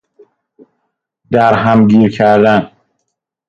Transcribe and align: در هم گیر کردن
در 1.31 1.53
هم 1.53 1.87
گیر 1.87 2.11
کردن 2.15 2.71